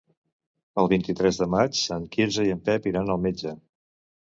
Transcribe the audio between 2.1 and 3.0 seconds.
Quirze i en Pep